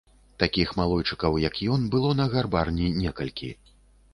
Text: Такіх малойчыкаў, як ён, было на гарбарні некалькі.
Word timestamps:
Такіх 0.43 0.71
малойчыкаў, 0.79 1.37
як 1.43 1.61
ён, 1.75 1.85
было 1.97 2.09
на 2.23 2.27
гарбарні 2.33 2.87
некалькі. 3.03 3.53